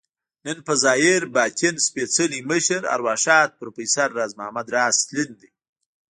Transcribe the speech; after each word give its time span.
نن 0.45 0.57
په 0.67 0.73
ظاهر، 0.83 1.21
باطن 1.35 1.75
سپیڅلي 1.87 2.41
مشر، 2.49 2.81
ارواښاد 2.95 3.49
پروفیسر 3.59 4.07
راز 4.17 4.31
محمد 4.39 4.67
راز 4.75 4.95
تلين 5.07 5.31
دی 5.41 5.49